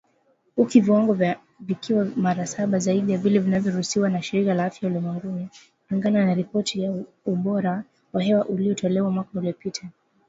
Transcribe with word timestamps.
Huku 0.55 0.79
viwango 0.79 1.17
vikiwa 1.59 2.05
mara 2.15 2.45
saba 2.45 2.79
zaidi 2.79 3.11
ya 3.11 3.17
vile 3.17 3.39
vinavyoruhusiwa 3.39 4.09
na 4.09 4.21
Shirika 4.21 4.53
la 4.53 4.65
Afya 4.65 4.89
Ulimwenguni, 4.89 5.47
kulingana 5.87 6.25
na 6.25 6.33
ripoti 6.33 6.81
ya 6.83 6.97
ubora 7.25 7.83
wa 8.13 8.23
hewa 8.23 8.47
iliyotolewa 8.47 9.11
mwaka 9.11 9.39
uliopita. 9.39 9.89